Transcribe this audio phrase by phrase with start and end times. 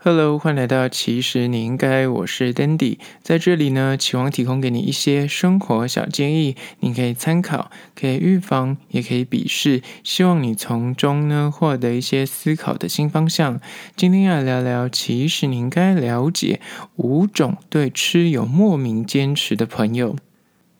[0.00, 13.60] Hello，欢迎来到其实你应该，我是 Dandy，在这里呢，期望提供给你一些生活小建议，你可以参考，可以预防，也可以鄙视，希望你从中呢获得一些思考的新方向。
[13.96, 16.60] 今天要聊聊，其实你应该了解
[16.94, 20.14] 五种对吃有莫名坚持的朋友。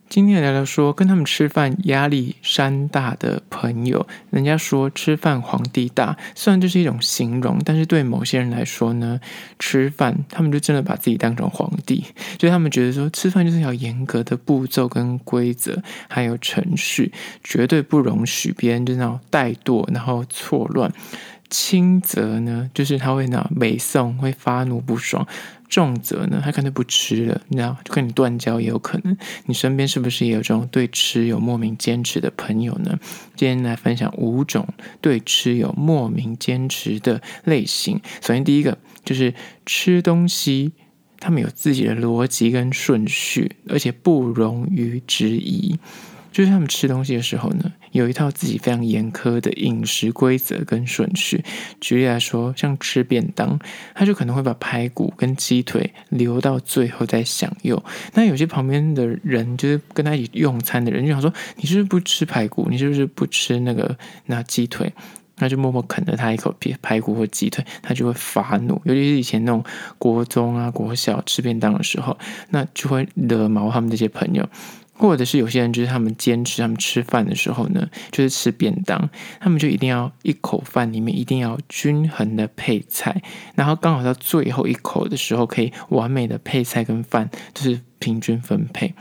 [0.09, 9.21] 今天聊聊说跟他们吃饭压力山大的朋友，人家说吃饭皇帝大，虽然这是一种形容，但是对某些人来说呢，
[9.59, 12.03] 吃饭他们就真的把自己当成皇帝，
[12.39, 17.13] 就他们觉得说吃饭就是要严格的步骤跟规则，还有程序，
[17.45, 20.91] 绝对不容许别人就那种怠惰，然后错乱。
[21.51, 25.27] 轻则呢，就是他会那美送，会发怒不爽。
[25.69, 29.17] 重则呢，他可能不吃了，你知道，就跟你断交也有可能。
[29.47, 32.99] 你身边是不是也有这种对吃有莫名坚持的朋友呢？
[33.37, 34.67] 今天来分享五种
[35.01, 38.01] 对吃有莫名坚持的类型。
[38.23, 39.35] 首先，第一个就是
[39.67, 40.73] 吃东西，
[41.21, 45.79] 他们有自己的逻辑跟顺序，而且不容于质疑。
[46.31, 51.45] 就是他们吃东西的时候呢，有一套自己非常严苛的饮食规则跟顺序。
[51.81, 53.59] 举例来说，像吃便当，
[53.95, 57.83] 他就可能会把排骨跟鸡腿留到最后再享用。
[58.15, 62.69] 那有些旁边的人，就是跟他一起用餐的人，就想说：“你是不是不吃排骨？
[62.71, 64.93] 你是不是不吃那个那鸡腿？”
[65.41, 68.83] 那就默默啃了他一口排骨或鸡腿，他就会发怒。
[68.85, 69.63] 尤其是以前那种
[69.97, 72.19] 国中啊、国小吃便当的时候，
[72.51, 74.49] 那就会惹毛他们这些朋友。
[74.99, 79.09] 或者是有些人就是他们坚持，他们吃饭的时候呢，就是吃便当，
[79.41, 83.23] 他们就一定要一口饭里面一定要均衡的配菜，
[83.55, 88.95] 然后刚好到最后一口的时候，可以完美的配菜跟饭就是平均分配。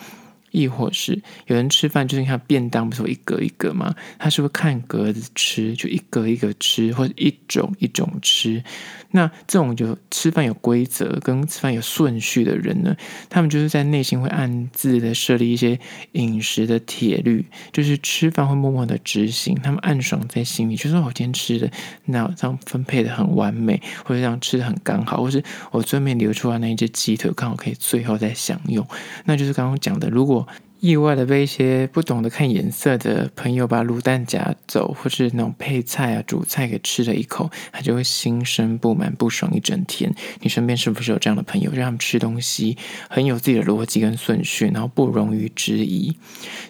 [0.52, 3.94] 亦或是有人吃饭，就是你看便当不是一格一格吗？
[4.18, 8.64] 他是不是看格子吃，就一格一格吃，或者一种一种吃？
[9.12, 12.96] 那这种就吃饭有规则跟吃饭有顺序的人呢，
[13.30, 15.80] 他们就是在内心会暗自的设立一些
[16.14, 21.70] 饮食的铁律，就是吃饭会默默的执行，他们暗爽在心里，就说我今天吃的
[22.06, 28.86] 那这样分配的很完美，或者这样吃的很刚好，或是我最后面留出来那一只鸡腿刚好可以最后再享用，
[29.26, 30.47] 那就是刚刚讲的，如果。
[30.88, 40.16] 意外的被一些不懂得看颜色的朋友把卤蛋夹走，或是那种配菜啊、主菜给吃了一口，他就会心生不满、不爽一整天。
[40.40, 42.78] 你身边是不是有这样的朋友，让他们吃东西
[43.10, 46.16] 很有自己的逻辑跟顺序，然后不容于质疑？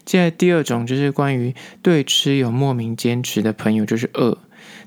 [0.03, 4.39] 接下来第二种就是关于对吃有莫名坚持的朋友，就是饿。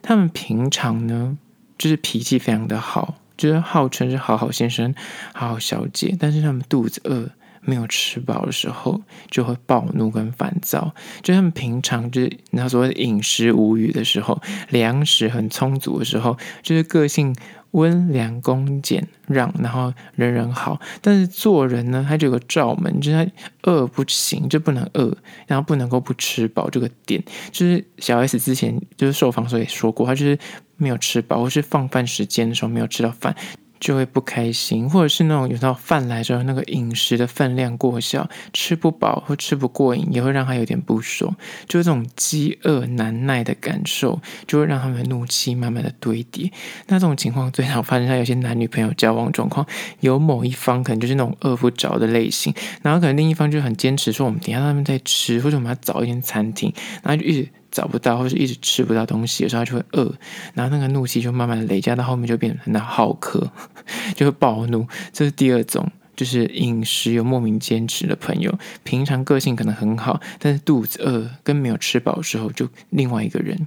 [0.02, 1.38] 他们平常呢，
[1.78, 4.92] 就是脾气非常的好，就是号称是好好先生、
[5.32, 7.30] 好好小姐，但是他们肚子饿。
[7.60, 9.00] 没有吃饱的时候，
[9.30, 10.94] 就会暴怒跟烦躁。
[11.22, 14.40] 就像平常就是那所谓饮食无虞的时候，
[14.70, 17.34] 粮食很充足的时候，就是个性
[17.72, 20.80] 温良恭俭让，然后人人好。
[21.00, 23.30] 但是做人呢，他就有个罩门，就是他
[23.70, 25.16] 饿不行，就不能饿，
[25.46, 26.68] 然后不能够不吃饱。
[26.68, 27.22] 这个点
[27.52, 30.36] 就是小 S 之前就是受访时候也说过，他就是
[30.76, 33.36] 没有吃饱，或是放饭时间的时候没有吃到饭。
[33.80, 41.34] 就会不开心，或者是那种有时候饭来之后，那个饮食的分量过小，吃不饱或吃不过瘾，也会让他有点不爽。
[41.66, 46.52] 就是这种饥饿难耐的感受，就会让他们怒气慢慢的堆叠。
[46.88, 49.66] 那这种情况最常发生在有些男女朋友交往状况，
[50.00, 56.70] 有某一方可能就是那种饿不着的类型，然后可能另一方就很坚持说，我们等下他们再吃，或者我们要找一间餐厅，
[57.02, 57.48] 然后就一直。
[57.70, 60.14] 找不到，或者一直吃不到东西的时候，他就会饿，
[60.54, 63.50] 然后那个怒气就慢慢的累加到后面，就变成很好客，
[64.14, 64.86] 就会暴怒。
[65.12, 73.66] 这是第二种，就是饮食有莫名坚持的朋友，平常个性可能很好，但是肚子饿跟没有吃饱的时候，就另外一个人。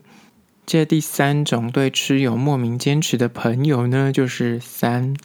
[0.66, 5.16] 接着第三种对吃有莫名坚持的朋友呢，就是三。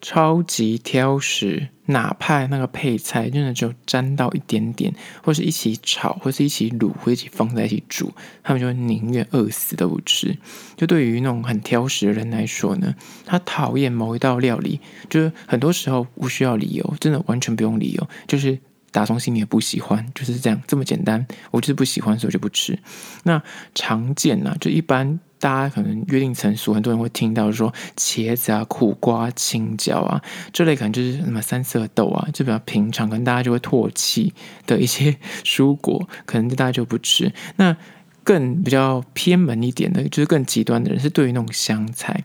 [0.00, 10.36] 超级挑食，哪怕那个配菜真的就沾到一点点，或是一起炒，或是一起卤，或一起放在一起煮，他们就宁愿饿死都不吃。
[10.76, 12.94] 就对于那种很挑食的人来说呢，
[13.26, 14.80] 他讨厌某一道料理，
[15.10, 18.58] 就是很多时候不需要理由，真的完全不用理由，就是
[18.92, 21.26] 打从心里也不喜欢，就是这样这么简单。
[21.50, 22.78] 我就是不喜欢，所以我就不吃。
[23.24, 23.42] 那
[23.74, 25.18] 常见呢、啊，就一般。
[25.40, 30.20] 大家可能约定成俗，很多人会听到说茄子啊、苦瓜、青椒啊
[30.52, 34.32] 这类，可能就是什么三色豆啊，就比较平常，可能大家就会唾弃
[34.66, 37.32] 的一些蔬果，可能大家就不吃。
[37.56, 37.76] 那
[38.24, 42.24] 更比较偏门一点的，就是更极端的人，是对于那种香菜，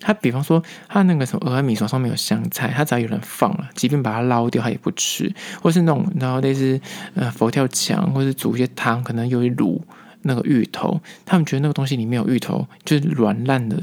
[0.00, 5.34] 他比方说他那个什么蚵仔米索上面有香菜，他只要有人放了，即便把它捞掉，他也不吃。
[5.60, 6.80] 或是那种然后类似
[7.14, 9.80] 呃佛跳墙，或是煮一些汤，可能有一卤。
[10.22, 13.82] 那个芋头，他们觉得那个东西里面有芋头，就是软烂的，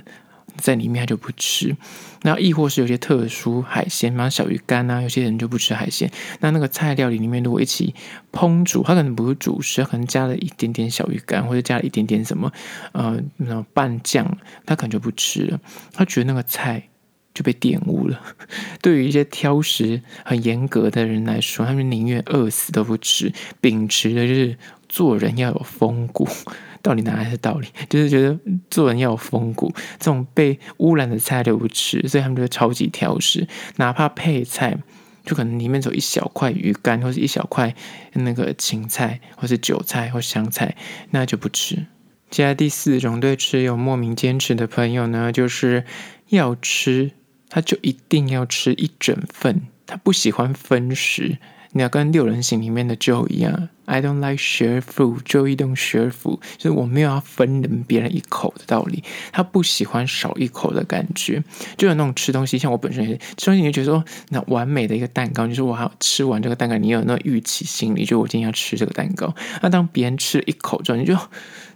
[0.58, 1.76] 在里面，他就不吃。
[2.24, 6.12] 那亦或是有些特殊海鲜，比方小鱼干啊，有些人就不吃海鲜。
[6.42, 7.96] 那那个菜料理里面如果一起
[8.34, 12.52] 烹煮，他可能不是主食，他可能加了一点点小鱼干，或者加了一点点什么
[12.92, 15.60] 呃那种拌酱，他可能就不吃了。
[15.94, 16.90] 他觉得那个菜
[17.34, 18.20] 就被玷污了。
[18.82, 23.32] 对于一些挑食很严格的人来说，他们宁愿饿死都不吃，
[23.62, 24.58] 秉持的就是
[24.90, 26.28] 做人要有风骨。
[26.82, 27.68] 到底哪来的道理？
[27.90, 28.40] 就是觉得
[28.70, 29.70] 做人要有风骨，
[30.00, 33.46] 这种被污染的菜都不吃，所以他们就超级挑食。
[33.76, 34.78] 哪怕配菜，
[35.26, 37.76] 就可能里面只有一小块鱼干，或者一小块
[38.14, 40.78] 那个芹菜，或是韭菜或香菜，
[41.10, 41.76] 那就不吃。
[42.30, 45.84] 接下来第四种对吃有莫名坚持的朋友呢，就是
[46.30, 47.12] 要吃，
[47.50, 51.40] 他就一定要吃一整份，他不喜欢分食。
[51.72, 59.04] 你要跟六人行里面的 Joe 一样，I don't like share food，Joey don't share food，就是我没有要分人别人一口的道理。
[59.32, 61.44] 他不喜欢少一口的感觉，
[61.78, 69.36] 就有那种吃东西，像我本身也吃东西，你就觉得说，那完美的一个蛋糕，就是我还要吃完这个蛋糕，你有那预期心理，就我今天要吃这个蛋糕。
[69.62, 71.16] 那当别人吃一口之后，你就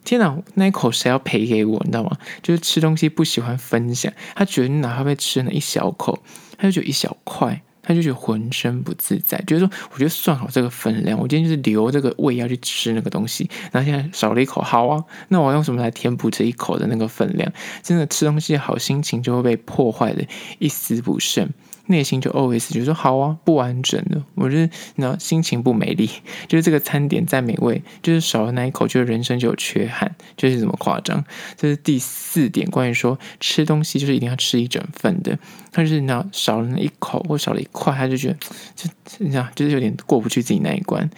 [0.03, 1.79] 天哪，那一口谁要赔给我？
[1.85, 2.17] 你知道吗？
[2.41, 6.23] 就是吃东西不喜欢分享，他觉得你哪怕被吃那一小口，
[6.57, 7.61] 他就觉得一小块。
[7.83, 17.51] 他就觉得浑身不自在，就是说，我觉得算好这个分量，我今天就是留这个胃要去吃那个东西，然后现在少了一口，好啊，那我用什么来填补这一口的那个分量？
[17.83, 20.25] 真的吃东西好心情就会被破坏的
[20.59, 21.49] 一丝不剩。
[21.87, 26.09] 内心就 always 就说好啊，不完整的，我是那心情不美丽，
[26.47, 31.23] 就是这个餐点再美味，就是少了那一口，就是人生就有缺憾，就是这么夸张。
[31.57, 35.37] 这是第四点，关于说吃东西就是一定要吃一整份的，
[35.71, 38.37] 他就是呢少了那一口或少了一块，他就觉得
[38.75, 38.89] 就
[39.19, 41.09] 你知道，就是有点过不去自己那一关。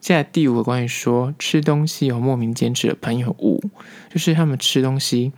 [0.00, 3.60] 接下来第五个关于说吃东西有莫名坚持的朋友五，
[4.12, 5.32] 就是他们吃东西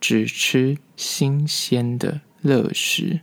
[0.00, 3.20] 只吃新鲜的乐食。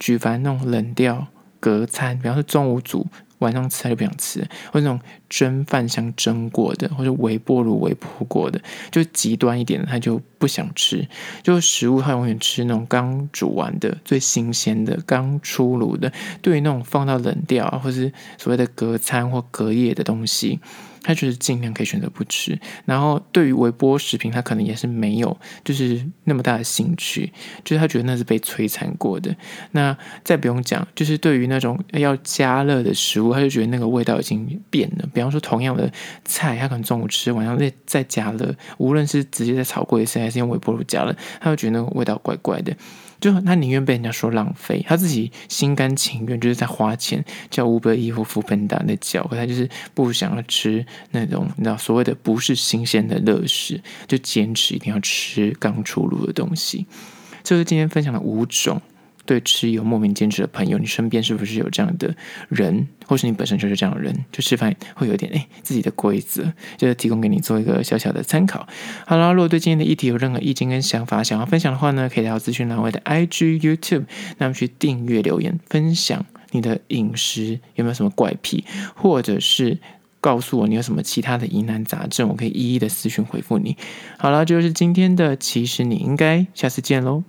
[0.00, 1.28] 举凡那种冷掉
[1.60, 3.06] 隔餐，比方说中午煮，
[3.38, 4.40] 晚上吃他就不想吃，
[4.72, 4.98] 或者那种
[5.30, 8.60] 蒸饭像蒸过的，或者微波炉微波过的，
[8.90, 11.08] 就极端一点的，他就不想吃。
[11.42, 16.12] 就食物他永远吃那种刚煮完的、最新鲜的、刚出炉的。
[16.42, 20.60] 对于那种放到冷掉，或是所谓的隔餐或隔夜的东西。
[21.02, 25.34] 他就是尽量可以选择不吃，然后对于微波食品，他可能也是没有
[25.64, 27.32] 就是那么大的兴趣，
[27.64, 29.34] 就是他觉得那是被摧残过的。
[29.70, 35.08] 那再不用讲，就是对于那种要加热的食物，他就觉得那个味道已经变了。
[35.20, 35.92] 比方说，同样的
[36.24, 42.74] 菜，他可能中午吃，晚上再再加热，无论是直接在炒过一次，还是用微波炉加热，他就觉得那个味道怪怪的。
[43.20, 53.78] 就他宁愿被人家说浪费，他自己心甘情愿就是在花钱叫 Uber Eats 或 foodpanda 的叫，可他就是不想要吃那种你知道所谓的不是新鲜的乐事，
[54.08, 56.86] 就坚持一定要吃刚出炉的东西。
[57.42, 58.80] 这是今天分享的五种。
[59.26, 62.14] 对吃有莫名坚持的朋友，你身边是不是有这样的
[62.48, 64.24] 人，或是你本身就是这样的人？
[64.32, 68.66] 就吃饭会有点哎自己的规则，就是提供给你做一个小小的参考。
[69.06, 74.04] 好了，如果对今天的议题有任何意见跟想法，想要分享的话呢，可以到资讯栏位的 IG、YouTube，
[74.38, 78.64] 那么去订阅、留言、分享你的饮食有没有什么怪癖，
[78.94, 79.78] 或者是
[80.20, 83.76] 告诉我你有什么其他的疑难杂症，我可以一一的私讯回复你。
[84.18, 87.22] 好了，这就是今天的，其实你应该下次见喽。